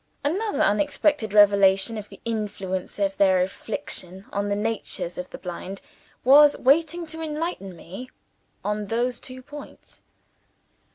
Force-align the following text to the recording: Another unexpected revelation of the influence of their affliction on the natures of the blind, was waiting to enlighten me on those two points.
Another 0.23 0.63
unexpected 0.63 1.31
revelation 1.31 1.95
of 1.95 2.09
the 2.09 2.19
influence 2.25 2.97
of 2.97 3.17
their 3.17 3.39
affliction 3.39 4.25
on 4.33 4.49
the 4.49 4.55
natures 4.55 5.15
of 5.15 5.29
the 5.29 5.37
blind, 5.37 5.79
was 6.23 6.57
waiting 6.57 7.05
to 7.05 7.21
enlighten 7.21 7.75
me 7.75 8.09
on 8.65 8.87
those 8.87 9.19
two 9.19 9.43
points. 9.43 10.01